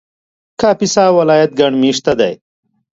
[0.61, 2.33] کاپیسا ولایت ګڼ مېشته دی